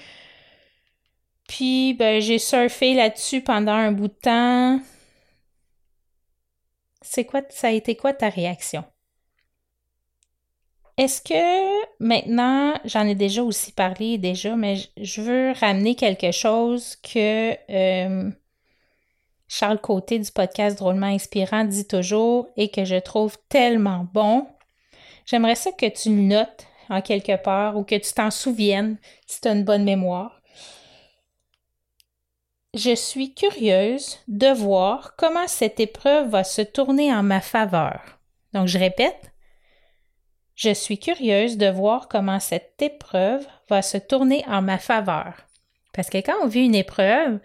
puis 1.48 1.94
ben, 1.94 2.20
j'ai 2.20 2.38
surfé 2.38 2.94
là-dessus 2.94 3.42
pendant 3.42 3.72
un 3.72 3.92
bout 3.92 4.08
de 4.08 4.14
temps? 4.14 4.80
C'est 7.02 7.24
quoi, 7.24 7.42
ça 7.50 7.68
a 7.68 7.70
été 7.72 7.96
quoi 7.96 8.14
ta 8.14 8.28
réaction? 8.30 8.84
Est-ce 10.98 11.22
que 11.22 11.86
maintenant, 12.00 12.74
j'en 12.84 13.06
ai 13.06 13.14
déjà 13.14 13.42
aussi 13.42 13.72
parlé 13.72 14.18
déjà, 14.18 14.56
mais 14.56 14.76
je 14.98 15.22
veux 15.22 15.52
ramener 15.52 15.94
quelque 15.94 16.32
chose 16.32 16.96
que 16.96 17.56
euh, 17.70 18.30
Charles 19.48 19.80
Côté 19.80 20.18
du 20.18 20.30
podcast 20.30 20.78
Drôlement 20.78 21.06
Inspirant 21.06 21.64
dit 21.64 21.86
toujours 21.86 22.48
et 22.56 22.70
que 22.70 22.84
je 22.84 22.96
trouve 22.96 23.36
tellement 23.48 24.06
bon. 24.12 24.46
J'aimerais 25.24 25.54
ça 25.54 25.72
que 25.72 25.86
tu 25.86 26.10
le 26.10 26.22
notes 26.22 26.66
en 26.90 27.00
quelque 27.00 27.42
part 27.42 27.78
ou 27.78 27.84
que 27.84 27.94
tu 27.94 28.12
t'en 28.12 28.30
souviennes 28.30 28.98
si 29.26 29.40
tu 29.40 29.48
as 29.48 29.52
une 29.52 29.64
bonne 29.64 29.84
mémoire. 29.84 30.42
Je 32.74 32.94
suis 32.94 33.34
curieuse 33.34 34.18
de 34.28 34.48
voir 34.48 35.16
comment 35.16 35.46
cette 35.46 35.80
épreuve 35.80 36.28
va 36.28 36.44
se 36.44 36.62
tourner 36.62 37.12
en 37.12 37.22
ma 37.22 37.40
faveur. 37.40 38.00
Donc, 38.54 38.68
je 38.68 38.78
répète, 38.78 39.31
je 40.54 40.72
suis 40.72 40.98
curieuse 40.98 41.56
de 41.56 41.68
voir 41.68 42.08
comment 42.08 42.40
cette 42.40 42.80
épreuve 42.80 43.46
va 43.68 43.82
se 43.82 43.98
tourner 43.98 44.44
en 44.46 44.62
ma 44.62 44.78
faveur. 44.78 45.34
Parce 45.92 46.10
que 46.10 46.18
quand 46.18 46.36
on 46.42 46.46
vit 46.46 46.64
une 46.64 46.74
épreuve, 46.74 47.38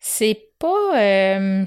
c'est 0.00 0.50
pas. 0.58 0.98
Euh, 1.00 1.64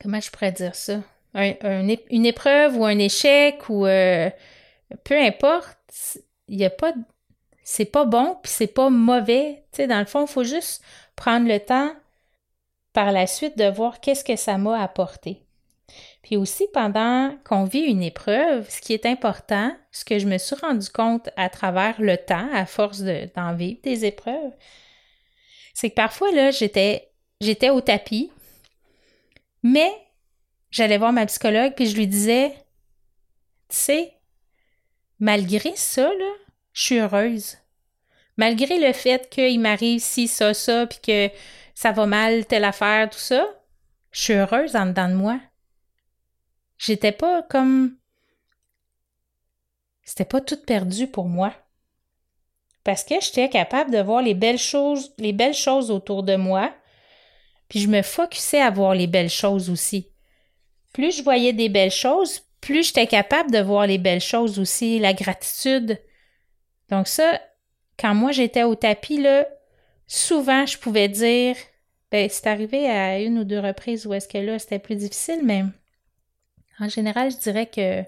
comment 0.00 0.20
je 0.20 0.30
pourrais 0.30 0.52
dire 0.52 0.74
ça? 0.74 1.00
une 1.32 2.26
épreuve 2.26 2.76
ou 2.76 2.84
un 2.84 2.98
échec 2.98 3.68
ou 3.68 3.86
euh, 3.86 4.28
peu 5.04 5.16
importe, 5.16 5.78
il 6.48 6.56
n'y 6.56 6.64
a 6.64 6.70
pas. 6.70 6.92
C'est 7.62 7.84
pas 7.84 8.04
bon 8.04 8.36
puis 8.42 8.50
c'est 8.50 8.66
pas 8.66 8.90
mauvais. 8.90 9.62
Dans 9.78 10.00
le 10.00 10.06
fond, 10.06 10.26
il 10.26 10.30
faut 10.30 10.42
juste 10.42 10.82
prendre 11.14 11.46
le 11.46 11.60
temps 11.60 11.92
par 12.92 13.12
la 13.12 13.28
suite 13.28 13.56
de 13.56 13.70
voir 13.70 14.00
qu'est-ce 14.00 14.24
que 14.24 14.34
ça 14.34 14.58
m'a 14.58 14.82
apporté. 14.82 15.44
Puis 16.22 16.36
aussi, 16.36 16.66
pendant 16.72 17.34
qu'on 17.44 17.64
vit 17.64 17.80
une 17.80 18.02
épreuve, 18.02 18.68
ce 18.68 18.80
qui 18.80 18.92
est 18.92 19.06
important, 19.06 19.74
ce 19.90 20.04
que 20.04 20.18
je 20.18 20.26
me 20.26 20.38
suis 20.38 20.56
rendu 20.56 20.88
compte 20.90 21.30
à 21.36 21.48
travers 21.48 22.00
le 22.00 22.16
temps, 22.18 22.48
à 22.52 22.66
force 22.66 23.00
d'en 23.00 23.54
vivre 23.54 23.80
des 23.82 24.04
épreuves, 24.04 24.52
c'est 25.72 25.90
que 25.90 25.94
parfois, 25.94 26.30
là, 26.32 26.50
j'étais, 26.50 27.10
j'étais 27.40 27.70
au 27.70 27.80
tapis, 27.80 28.30
mais 29.62 29.90
j'allais 30.70 30.98
voir 30.98 31.12
ma 31.12 31.26
psychologue, 31.26 31.72
puis 31.74 31.86
je 31.86 31.96
lui 31.96 32.06
disais, 32.06 32.50
tu 33.68 33.76
sais, 33.76 34.14
malgré 35.18 35.74
ça, 35.74 36.02
là, 36.02 36.32
je 36.72 36.82
suis 36.82 36.98
heureuse. 36.98 37.56
Malgré 38.36 38.78
le 38.78 38.92
fait 38.92 39.28
qu'il 39.30 39.60
m'arrive 39.60 40.00
ci, 40.00 40.28
ça, 40.28 40.54
ça, 40.54 40.86
puis 40.86 40.98
que 41.02 41.30
ça 41.74 41.92
va 41.92 42.06
mal, 42.06 42.46
telle 42.46 42.64
affaire, 42.64 43.08
tout 43.08 43.18
ça, 43.18 43.46
je 44.12 44.20
suis 44.20 44.32
heureuse 44.34 44.76
en 44.76 44.86
dedans 44.86 45.08
de 45.08 45.14
moi. 45.14 45.40
J'étais 46.80 47.12
pas 47.12 47.42
comme. 47.42 47.98
C'était 50.02 50.24
pas 50.24 50.40
tout 50.40 50.56
perdu 50.56 51.06
pour 51.06 51.28
moi. 51.28 51.54
Parce 52.84 53.04
que 53.04 53.20
j'étais 53.20 53.50
capable 53.50 53.90
de 53.90 54.00
voir 54.00 54.22
les 54.22 54.32
belles 54.32 54.58
choses, 54.58 55.12
les 55.18 55.34
belles 55.34 55.54
choses 55.54 55.90
autour 55.90 56.22
de 56.22 56.36
moi, 56.36 56.72
puis 57.68 57.80
je 57.80 57.88
me 57.88 58.00
focusais 58.00 58.62
à 58.62 58.70
voir 58.70 58.94
les 58.94 59.06
belles 59.06 59.28
choses 59.28 59.68
aussi. 59.68 60.10
Plus 60.94 61.18
je 61.18 61.22
voyais 61.22 61.52
des 61.52 61.68
belles 61.68 61.90
choses, 61.90 62.40
plus 62.62 62.86
j'étais 62.86 63.06
capable 63.06 63.50
de 63.50 63.60
voir 63.60 63.86
les 63.86 63.98
belles 63.98 64.22
choses 64.22 64.58
aussi, 64.58 64.98
la 64.98 65.12
gratitude. 65.12 66.00
Donc 66.88 67.08
ça, 67.08 67.38
quand 67.98 68.14
moi 68.14 68.32
j'étais 68.32 68.62
au 68.62 68.74
tapis, 68.74 69.20
là, 69.20 69.46
souvent 70.06 70.64
je 70.64 70.78
pouvais 70.78 71.08
dire, 71.08 71.56
ben 72.10 72.26
c'est 72.30 72.46
arrivé 72.46 72.88
à 72.88 73.20
une 73.20 73.38
ou 73.38 73.44
deux 73.44 73.60
reprises 73.60 74.06
où 74.06 74.14
est-ce 74.14 74.28
que 74.28 74.38
là 74.38 74.58
c'était 74.58 74.78
plus 74.78 74.96
difficile, 74.96 75.40
mais 75.44 75.64
en 76.80 76.88
général, 76.88 77.30
je 77.30 77.36
dirais 77.36 77.66
que 77.66 78.02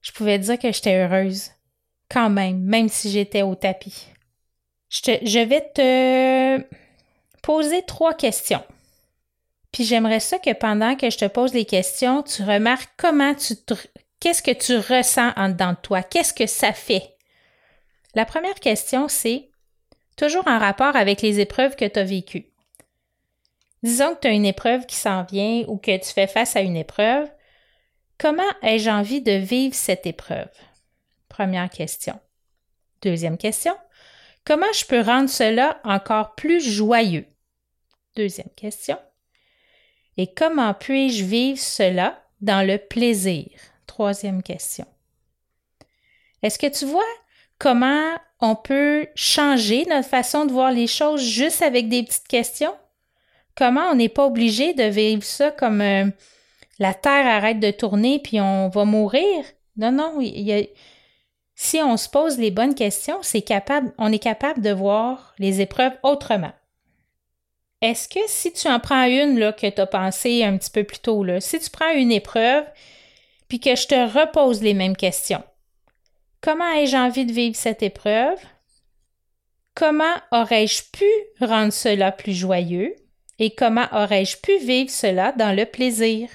je 0.00 0.12
pouvais 0.12 0.38
dire 0.38 0.58
que 0.58 0.70
j'étais 0.70 1.02
heureuse. 1.02 1.50
Quand 2.10 2.30
même, 2.30 2.60
même 2.60 2.88
si 2.88 3.10
j'étais 3.10 3.42
au 3.42 3.54
tapis. 3.54 4.06
Je, 4.90 5.44
vais 5.44 5.72
te 5.74 6.64
poser 7.42 7.82
trois 7.82 8.14
questions. 8.14 8.62
Puis 9.72 9.84
j'aimerais 9.84 10.20
ça 10.20 10.38
que 10.38 10.52
pendant 10.52 10.94
que 10.94 11.10
je 11.10 11.18
te 11.18 11.24
pose 11.24 11.52
les 11.52 11.64
questions, 11.64 12.22
tu 12.22 12.42
remarques 12.42 12.92
comment 12.96 13.34
tu 13.34 13.54
qu'est-ce 14.20 14.42
que 14.42 14.52
tu 14.52 14.76
ressens 14.76 15.32
en 15.36 15.48
dedans 15.48 15.72
de 15.72 15.78
toi, 15.82 16.02
qu'est-ce 16.02 16.32
que 16.32 16.46
ça 16.46 16.72
fait? 16.72 17.16
La 18.14 18.24
première 18.24 18.60
question, 18.60 19.08
c'est 19.08 19.48
toujours 20.16 20.46
en 20.46 20.58
rapport 20.58 20.94
avec 20.94 21.22
les 21.22 21.40
épreuves 21.40 21.74
que 21.74 21.86
tu 21.86 21.98
as 21.98 22.04
vécues. 22.04 22.46
Disons 23.84 24.14
que 24.14 24.20
tu 24.20 24.28
as 24.28 24.32
une 24.32 24.46
épreuve 24.46 24.86
qui 24.86 24.96
s'en 24.96 25.24
vient 25.24 25.62
ou 25.68 25.76
que 25.76 25.94
tu 25.98 26.10
fais 26.10 26.26
face 26.26 26.56
à 26.56 26.62
une 26.62 26.74
épreuve. 26.74 27.30
Comment 28.16 28.42
ai-je 28.62 28.88
envie 28.88 29.20
de 29.20 29.32
vivre 29.32 29.74
cette 29.74 30.06
épreuve? 30.06 30.48
Première 31.28 31.68
question. 31.68 32.18
Deuxième 33.02 33.36
question. 33.36 33.76
Comment 34.46 34.72
je 34.72 34.86
peux 34.86 35.02
rendre 35.02 35.28
cela 35.28 35.82
encore 35.84 36.34
plus 36.34 36.66
joyeux? 36.66 37.26
Deuxième 38.16 38.48
question. 38.56 38.96
Et 40.16 40.32
comment 40.32 40.72
puis-je 40.72 41.22
vivre 41.22 41.60
cela 41.60 42.24
dans 42.40 42.66
le 42.66 42.78
plaisir? 42.78 43.50
Troisième 43.86 44.42
question. 44.42 44.86
Est-ce 46.42 46.58
que 46.58 46.68
tu 46.68 46.86
vois 46.86 47.02
comment 47.58 48.14
on 48.40 48.56
peut 48.56 49.08
changer 49.14 49.84
notre 49.84 50.08
façon 50.08 50.46
de 50.46 50.52
voir 50.52 50.72
les 50.72 50.86
choses 50.86 51.20
juste 51.20 51.60
avec 51.60 51.90
des 51.90 52.02
petites 52.02 52.28
questions? 52.28 52.74
Comment 53.56 53.90
on 53.90 53.94
n'est 53.94 54.08
pas 54.08 54.26
obligé 54.26 54.74
de 54.74 54.84
vivre 54.84 55.22
ça 55.22 55.50
comme 55.50 55.80
euh, 55.80 56.06
la 56.78 56.94
Terre 56.94 57.26
arrête 57.26 57.60
de 57.60 57.70
tourner 57.70 58.18
puis 58.18 58.40
on 58.40 58.68
va 58.68 58.84
mourir? 58.84 59.44
Non, 59.76 59.92
non, 59.92 60.20
si 61.56 61.80
on 61.80 61.96
se 61.96 62.08
pose 62.08 62.38
les 62.38 62.50
bonnes 62.50 62.74
questions, 62.74 63.18
c'est 63.22 63.42
capable, 63.42 63.92
on 63.98 64.12
est 64.12 64.18
capable 64.18 64.60
de 64.60 64.70
voir 64.70 65.34
les 65.38 65.60
épreuves 65.60 65.96
autrement. 66.02 66.52
Est-ce 67.80 68.08
que 68.08 68.20
si 68.26 68.52
tu 68.52 68.66
en 68.68 68.80
prends 68.80 69.04
une 69.04 69.38
là, 69.38 69.52
que 69.52 69.68
tu 69.68 69.80
as 69.80 69.86
pensé 69.86 70.42
un 70.42 70.56
petit 70.56 70.70
peu 70.70 70.84
plus 70.84 70.98
tôt, 70.98 71.22
là, 71.22 71.40
si 71.40 71.60
tu 71.60 71.70
prends 71.70 71.92
une 71.92 72.12
épreuve, 72.12 72.64
puis 73.48 73.60
que 73.60 73.76
je 73.76 73.86
te 73.86 74.18
repose 74.18 74.62
les 74.62 74.74
mêmes 74.74 74.96
questions, 74.96 75.44
comment 76.40 76.72
ai-je 76.72 76.96
envie 76.96 77.26
de 77.26 77.32
vivre 77.32 77.56
cette 77.56 77.82
épreuve? 77.82 78.38
Comment 79.74 80.14
aurais-je 80.32 80.82
pu 80.92 81.04
rendre 81.40 81.72
cela 81.72 82.10
plus 82.10 82.32
joyeux? 82.32 82.94
Et 83.38 83.54
comment 83.54 83.86
aurais-je 83.92 84.36
pu 84.38 84.58
vivre 84.58 84.90
cela 84.90 85.32
dans 85.32 85.54
le 85.54 85.66
plaisir? 85.66 86.28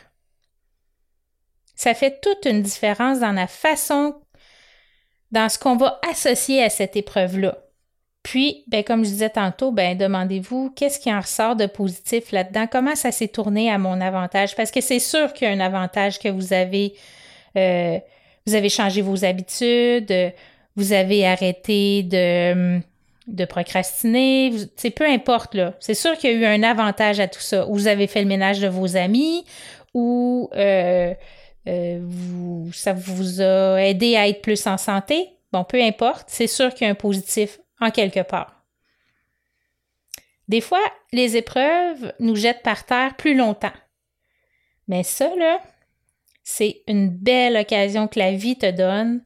Ça 1.75 1.93
fait 1.93 2.19
toute 2.21 2.45
une 2.45 2.61
différence 2.61 3.19
dans 3.19 3.31
la 3.31 3.47
façon, 3.47 4.15
dans 5.31 5.47
ce 5.47 5.57
qu'on 5.57 5.77
va 5.77 5.99
associer 6.09 6.61
à 6.61 6.69
cette 6.69 6.97
épreuve-là. 6.97 7.57
Puis, 8.21 8.65
ben, 8.67 8.83
comme 8.83 9.05
je 9.05 9.11
disais 9.11 9.29
tantôt, 9.29 9.71
ben, 9.71 9.97
demandez-vous 9.97 10.71
qu'est-ce 10.75 10.99
qui 10.99 11.11
en 11.13 11.21
ressort 11.21 11.55
de 11.55 11.67
positif 11.67 12.33
là-dedans, 12.33 12.67
comment 12.69 12.95
ça 12.95 13.13
s'est 13.13 13.29
tourné 13.29 13.71
à 13.71 13.77
mon 13.77 14.01
avantage, 14.01 14.55
parce 14.57 14.71
que 14.71 14.81
c'est 14.81 14.99
sûr 14.99 15.31
qu'il 15.31 15.47
y 15.47 15.51
a 15.51 15.53
un 15.53 15.61
avantage 15.61 16.19
que 16.19 16.27
vous 16.27 16.51
avez, 16.51 16.95
euh, 17.55 17.97
vous 18.45 18.55
avez 18.55 18.67
changé 18.67 19.01
vos 19.01 19.23
habitudes, 19.23 20.13
vous 20.75 20.91
avez 20.91 21.25
arrêté 21.25 22.03
de, 22.03 22.81
de 23.33 23.45
procrastiner, 23.45 24.51
c'est 24.75 24.91
peu 24.91 25.05
importe. 25.05 25.55
C'est 25.79 25.93
sûr 25.93 26.17
qu'il 26.17 26.31
y 26.31 26.33
a 26.33 26.37
eu 26.37 26.45
un 26.45 26.63
avantage 26.63 27.19
à 27.19 27.27
tout 27.27 27.41
ça. 27.41 27.65
Vous 27.65 27.87
avez 27.87 28.07
fait 28.07 28.21
le 28.21 28.27
ménage 28.27 28.59
de 28.59 28.67
vos 28.67 28.95
amis 28.95 29.45
ou 29.93 30.49
euh, 30.55 31.13
euh, 31.67 32.65
ça 32.73 32.93
vous 32.93 33.41
a 33.41 33.81
aidé 33.81 34.15
à 34.15 34.27
être 34.27 34.41
plus 34.41 34.65
en 34.67 34.77
santé. 34.77 35.29
Bon, 35.51 35.63
peu 35.63 35.81
importe, 35.81 36.25
c'est 36.27 36.47
sûr 36.47 36.73
qu'il 36.73 36.85
y 36.85 36.87
a 36.87 36.91
un 36.91 36.95
positif 36.95 37.59
en 37.79 37.91
quelque 37.91 38.21
part. 38.21 38.63
Des 40.47 40.61
fois, 40.61 40.81
les 41.11 41.37
épreuves 41.37 42.13
nous 42.19 42.35
jettent 42.35 42.63
par 42.63 42.85
terre 42.85 43.15
plus 43.15 43.35
longtemps. 43.35 43.73
Mais 44.87 45.03
ça, 45.03 45.29
là, 45.35 45.61
c'est 46.43 46.81
une 46.87 47.09
belle 47.09 47.57
occasion 47.57 48.07
que 48.07 48.17
la 48.17 48.31
vie 48.31 48.57
te 48.57 48.69
donne 48.69 49.23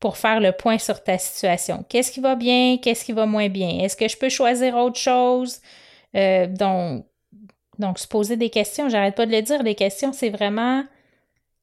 pour 0.00 0.16
faire 0.16 0.40
le 0.40 0.52
point 0.52 0.78
sur 0.78 1.02
ta 1.02 1.18
situation. 1.18 1.84
Qu'est-ce 1.88 2.12
qui 2.12 2.20
va 2.20 2.34
bien? 2.34 2.78
Qu'est-ce 2.78 3.04
qui 3.04 3.12
va 3.12 3.26
moins 3.26 3.48
bien? 3.48 3.78
Est-ce 3.80 3.96
que 3.96 4.08
je 4.08 4.16
peux 4.16 4.28
choisir 4.28 4.76
autre 4.76 4.98
chose? 4.98 5.60
Euh, 6.14 6.46
donc, 6.46 7.06
donc, 7.78 7.98
se 7.98 8.08
poser 8.08 8.36
des 8.36 8.50
questions, 8.50 8.88
j'arrête 8.88 9.14
pas 9.14 9.26
de 9.26 9.32
le 9.32 9.42
dire, 9.42 9.62
les 9.62 9.74
questions, 9.74 10.12
c'est 10.12 10.30
vraiment 10.30 10.84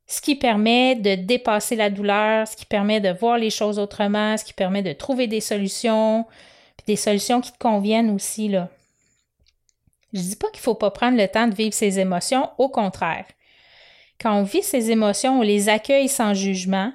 ce 0.06 0.22
qui 0.22 0.36
permet 0.36 0.96
de 0.96 1.16
dépasser 1.16 1.75
la 1.75 1.90
douleur, 1.90 2.48
ce 2.48 2.56
qui 2.56 2.66
permet 2.66 3.00
de 3.00 3.10
voir 3.10 3.38
les 3.38 3.50
choses 3.50 3.80
autrement, 3.80 4.38
ce 4.38 4.44
qui 4.44 4.54
permet 4.54 4.84
de 4.84 4.94
trouver 4.94 5.28
des 5.28 5.42
solutions, 5.42 6.25
puis 6.78 6.86
des 6.86 6.96
solutions 6.96 7.42
qui 7.42 7.52
te 7.52 7.58
conviennent 7.58 8.12
aussi, 8.12 8.48
là. 8.48 8.70
Je 10.12 10.20
dis 10.20 10.36
pas 10.36 10.50
qu'il 10.52 10.62
faut 10.62 10.75
pas 10.75 10.92
prendre 10.92 11.18
le 11.18 11.28
temps 11.28 11.48
de 11.48 11.56
vivre 11.56 11.74
ses 11.74 12.00
émotions, 12.00 12.50
au 12.60 12.70
contraire. 12.70 13.25
Quand 14.22 14.36
on 14.38 14.44
vit 14.44 14.62
ses 14.62 14.92
émotions, 14.92 15.40
on 15.40 15.42
les 15.42 15.70
accueille 15.70 16.08
sans 16.08 16.36
jugement, 16.36 16.94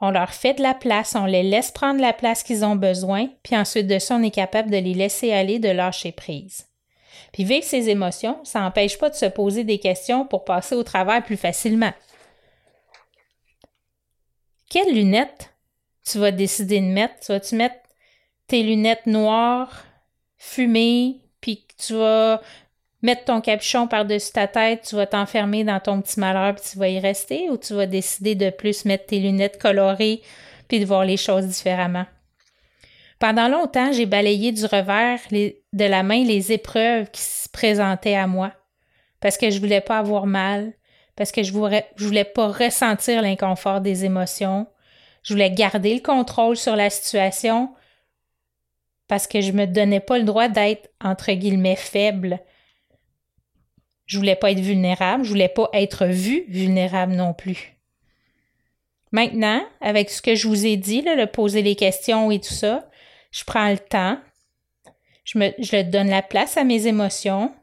on 0.00 0.10
leur 0.10 0.30
fait 0.30 0.54
de 0.54 0.62
la 0.62 0.74
place, 0.74 1.14
on 1.14 1.26
les 1.26 1.42
laisse 1.42 1.70
prendre 1.70 2.00
la 2.00 2.12
place 2.12 2.42
qu'ils 2.42 2.64
ont 2.64 2.76
besoin, 2.76 3.28
puis 3.42 3.56
ensuite 3.56 3.86
de 3.86 3.98
ça, 3.98 4.16
on 4.16 4.22
est 4.22 4.30
capable 4.30 4.70
de 4.70 4.78
les 4.78 4.94
laisser 4.94 5.32
aller, 5.32 5.58
de 5.58 5.68
lâcher 5.68 6.12
prise. 6.12 6.66
Puis 7.32 7.44
vivre 7.44 7.64
ses 7.64 7.90
émotions, 7.90 8.40
ça 8.44 8.60
n'empêche 8.60 8.98
pas 8.98 9.10
de 9.10 9.14
se 9.14 9.26
poser 9.26 9.64
des 9.64 9.78
questions 9.78 10.26
pour 10.26 10.44
passer 10.44 10.74
au 10.74 10.82
travers 10.82 11.22
plus 11.22 11.36
facilement. 11.36 11.92
Quelles 14.68 14.94
lunettes 14.94 15.54
tu 16.04 16.18
vas 16.18 16.30
décider 16.30 16.80
de 16.80 16.86
mettre? 16.86 17.20
Tu 17.20 17.32
vas-tu 17.32 17.56
mettre 17.56 17.76
tes 18.46 18.62
lunettes 18.62 19.06
noires, 19.06 19.84
fumées, 20.38 21.20
puis 21.40 21.66
tu 21.76 21.94
vas 21.94 22.40
mettre 23.02 23.24
ton 23.24 23.40
capuchon 23.40 23.86
par-dessus 23.86 24.32
ta 24.32 24.46
tête, 24.46 24.86
tu 24.88 24.96
vas 24.96 25.06
t'enfermer 25.06 25.64
dans 25.64 25.80
ton 25.80 26.00
petit 26.00 26.20
malheur 26.20 26.54
puis 26.54 26.64
tu 26.72 26.78
vas 26.78 26.88
y 26.88 26.98
rester 26.98 27.48
ou 27.50 27.56
tu 27.56 27.74
vas 27.74 27.86
décider 27.86 28.34
de 28.34 28.50
plus 28.50 28.84
mettre 28.84 29.06
tes 29.06 29.18
lunettes 29.18 29.60
colorées 29.60 30.22
puis 30.68 30.80
de 30.80 30.84
voir 30.84 31.04
les 31.04 31.16
choses 31.16 31.46
différemment? 31.46 32.06
Pendant 33.18 33.48
longtemps, 33.48 33.92
j'ai 33.92 34.06
balayé 34.06 34.52
du 34.52 34.64
revers 34.64 35.20
de 35.30 35.84
la 35.84 36.02
main 36.02 36.24
les 36.24 36.52
épreuves 36.52 37.10
qui 37.10 37.20
se 37.20 37.48
présentaient 37.48 38.16
à 38.16 38.26
moi 38.26 38.52
parce 39.20 39.36
que 39.36 39.50
je 39.50 39.60
voulais 39.60 39.82
pas 39.82 39.98
avoir 39.98 40.26
mal, 40.26 40.72
parce 41.16 41.30
que 41.30 41.42
je 41.42 41.52
voulais, 41.52 41.86
je 41.96 42.06
voulais 42.06 42.24
pas 42.24 42.48
ressentir 42.48 43.20
l'inconfort 43.20 43.82
des 43.82 44.06
émotions, 44.06 44.66
je 45.22 45.34
voulais 45.34 45.50
garder 45.50 45.94
le 45.94 46.00
contrôle 46.00 46.56
sur 46.56 46.76
la 46.76 46.88
situation 46.88 47.74
parce 49.06 49.26
que 49.26 49.40
je 49.40 49.52
me 49.52 49.66
donnais 49.66 50.00
pas 50.00 50.18
le 50.18 50.24
droit 50.24 50.48
d'être 50.48 50.88
entre 51.02 51.32
guillemets 51.32 51.76
faible 51.76 52.40
je 54.10 54.18
voulais 54.18 54.34
pas 54.34 54.50
être 54.50 54.58
vulnérable, 54.58 55.22
je 55.22 55.28
voulais 55.28 55.48
pas 55.48 55.68
être 55.72 56.06
vue 56.06 56.44
vulnérable 56.48 57.12
non 57.12 57.32
plus. 57.32 57.76
Maintenant, 59.12 59.64
avec 59.80 60.10
ce 60.10 60.20
que 60.20 60.34
je 60.34 60.48
vous 60.48 60.66
ai 60.66 60.76
dit, 60.76 61.02
le 61.02 61.26
poser 61.26 61.62
les 61.62 61.76
questions 61.76 62.28
et 62.32 62.40
tout 62.40 62.52
ça, 62.52 62.90
je 63.30 63.44
prends 63.44 63.70
le 63.70 63.78
temps, 63.78 64.18
je, 65.22 65.38
me, 65.38 65.52
je 65.60 65.82
donne 65.82 66.10
la 66.10 66.22
place 66.22 66.56
à 66.56 66.64
mes 66.64 66.88
émotions, 66.88 67.54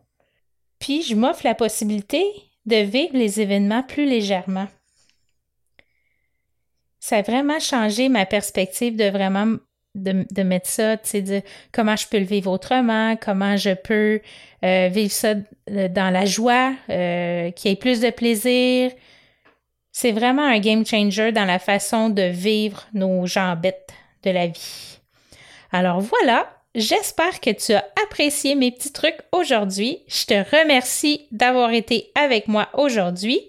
puis 0.79 1.01
je 1.01 1.15
m'offre 1.15 1.43
la 1.43 1.53
possibilité 1.53 2.23
de 2.65 2.77
vivre 2.77 3.17
les 3.17 3.41
événements 3.41 3.83
plus 3.83 4.05
légèrement. 4.05 4.69
Ça 7.01 7.17
a 7.17 7.21
vraiment 7.23 7.59
changé 7.59 8.07
ma 8.07 8.25
perspective 8.25 8.95
de 8.95 9.09
vraiment 9.09 9.57
de, 9.97 10.43
mettre 10.43 10.69
ça, 10.69 10.97
tu 10.97 11.09
sais, 11.09 11.21
de 11.21 11.41
comment 11.71 11.95
je 11.95 12.07
peux 12.07 12.19
le 12.19 12.25
vivre 12.25 12.51
autrement, 12.51 13.15
comment 13.15 13.57
je 13.57 13.73
peux 13.73 14.21
euh, 14.63 14.89
vivre 14.91 15.11
ça 15.11 15.33
dans 15.67 16.13
la 16.13 16.25
joie, 16.25 16.73
euh, 16.89 17.51
qu'il 17.51 17.71
y 17.71 17.73
ait 17.73 17.77
plus 17.77 17.99
de 17.99 18.09
plaisir. 18.09 18.91
C'est 19.91 20.11
vraiment 20.11 20.45
un 20.45 20.59
game 20.59 20.85
changer 20.85 21.31
dans 21.31 21.45
la 21.45 21.59
façon 21.59 22.09
de 22.09 22.21
vivre 22.21 22.87
nos 22.93 23.25
jambettes 23.25 23.93
de 24.23 24.31
la 24.31 24.47
vie. 24.47 24.99
Alors 25.71 25.99
voilà, 25.99 26.47
j'espère 26.75 27.39
que 27.39 27.49
tu 27.49 27.73
as 27.73 27.85
apprécié 28.03 28.55
mes 28.55 28.71
petits 28.71 28.93
trucs 28.93 29.19
aujourd'hui. 29.31 29.99
Je 30.07 30.25
te 30.25 30.55
remercie 30.55 31.27
d'avoir 31.31 31.71
été 31.71 32.11
avec 32.15 32.47
moi 32.47 32.69
aujourd'hui. 32.73 33.41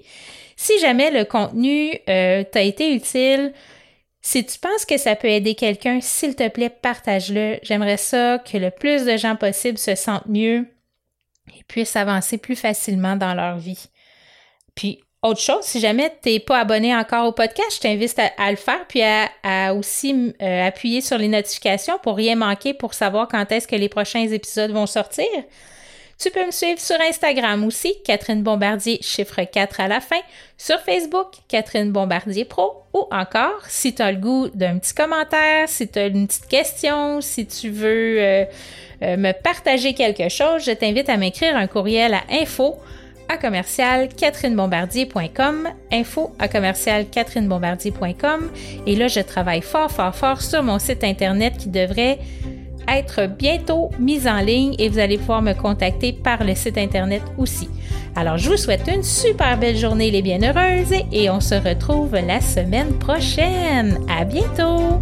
Si 0.57 0.78
jamais 0.81 1.11
le 1.11 1.25
contenu 1.25 1.93
euh, 2.09 2.43
t'a 2.43 2.62
été 2.62 2.93
utile, 2.93 3.52
si 4.21 4.45
tu 4.45 4.59
penses 4.59 4.85
que 4.85 4.99
ça 4.99 5.17
peut 5.17 5.29
aider 5.29 5.55
quelqu'un, 5.55 6.01
s'il 6.01 6.35
te 6.35 6.49
plaît, 6.49 6.71
partage-le. 6.71 7.59
J'aimerais 7.63 7.97
ça 7.97 8.39
que 8.39 8.59
le 8.59 8.71
plus 8.71 9.05
de 9.05 9.16
gens 9.16 9.37
possible 9.37 9.79
se 9.79 9.95
sentent 9.95 10.27
mieux 10.27 10.66
et 11.57 11.64
puissent 11.64 11.97
avancer 11.97 12.38
plus 12.38 12.57
facilement 12.57 13.16
dans 13.16 13.35
leur 13.35 13.59
vie. 13.59 13.87
Puis, 14.75 15.01
autre 15.23 15.40
chose, 15.40 15.64
si 15.64 15.81
jamais 15.81 16.12
tu 16.23 16.31
n'es 16.31 16.40
pas 16.40 16.61
abonné 16.61 16.95
encore 16.95 17.27
au 17.27 17.33
podcast, 17.33 17.75
je 17.75 17.81
t'invite 17.81 18.21
à, 18.37 18.51
le 18.51 18.57
faire, 18.57 18.87
puis 18.87 19.03
à, 19.03 19.75
aussi 19.75 20.35
euh, 20.40 20.66
appuyer 20.66 21.01
sur 21.01 21.19
les 21.19 21.27
notifications 21.27 21.99
pour 21.99 22.16
rien 22.16 22.37
manquer 22.37 22.73
pour 22.73 22.95
savoir 22.95 23.27
quand 23.27 23.51
est-ce 23.51 23.66
que 23.66 23.75
les 23.75 23.88
prochains 23.88 24.29
épisodes 24.29 24.71
vont 24.71 24.87
sortir. 24.87 25.27
Tu 26.20 26.31
peux 26.33 26.44
me 26.44 26.50
suivre 26.50 26.81
sur 26.81 27.00
Instagram 27.00 27.64
aussi, 27.64 27.94
Catherine 28.04 28.42
Bombardier, 28.42 28.98
chiffre 29.02 29.40
4 29.40 29.81
à 29.81 29.87
la 29.87 30.00
fin, 30.00 30.18
sur 30.57 30.81
Facebook, 30.81 31.28
Catherine 31.46 31.92
Bombardier 31.92 32.44
Pro, 32.44 32.83
ou 32.92 33.07
encore, 33.12 33.64
si 33.68 33.94
tu 33.94 34.02
as 34.02 34.11
le 34.11 34.18
goût 34.18 34.48
d'un 34.48 34.78
petit 34.78 34.94
commentaire, 34.94 35.68
si 35.68 35.87
tu 35.87 35.96
as 35.96 36.07
une 36.07 36.26
petite 36.26 36.48
question, 36.48 37.20
si 37.20 37.46
tu 37.46 37.70
veux 37.70 38.20
euh, 38.20 38.44
euh, 39.02 39.16
me 39.16 39.31
partager 39.31 39.94
quelque 39.94 40.28
chose, 40.28 40.64
je 40.64 40.72
t'invite 40.72 41.09
à 41.09 41.16
m'écrire 41.16 41.54
un 41.57 41.68
courriel 41.68 42.14
à 42.14 42.22
info 42.33 42.74
à 43.28 43.37
commercial 43.37 44.09
catherinebombardier.com, 44.09 45.68
info 45.92 46.35
à 46.40 46.48
commercial 46.48 47.09
catherinebombardier.com. 47.09 48.50
Et 48.87 48.96
là, 48.96 49.07
je 49.07 49.20
travaille 49.20 49.62
fort, 49.62 49.92
fort, 49.92 50.16
fort 50.16 50.42
sur 50.42 50.64
mon 50.64 50.81
site 50.81 51.04
internet 51.04 51.59
qui 51.59 51.68
devrait 51.68 52.18
être 52.88 53.27
bientôt 53.27 53.90
mise 53.98 54.27
en 54.27 54.40
ligne 54.40 54.74
et 54.79 54.88
vous 54.88 54.98
allez 54.98 55.18
pouvoir 55.18 55.42
me 55.42 55.53
contacter 55.53 56.12
par 56.12 56.44
le 56.44 56.55
site 56.55 56.79
Internet 56.79 57.22
aussi. 57.37 57.68
Alors, 58.16 58.38
je 58.38 58.51
vous 58.51 58.57
souhaite 58.57 58.88
une 58.92 59.03
super 59.03 59.59
belle 59.59 59.77
journée 59.77 60.11
les 60.11 60.22
bienheureuses 60.22 60.94
et 61.12 61.31
on 61.31 61.40
se 61.40 61.55
retrouve 61.55 62.14
la 62.14 62.40
semaine 62.40 62.98
prochaine. 62.98 63.98
À 64.09 64.24
bientôt! 64.24 65.01